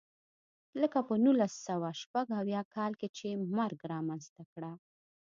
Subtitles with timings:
[0.81, 4.71] لکه په نولس سوه شپږ اویا کال کې چې مرګ رامنځته کړه.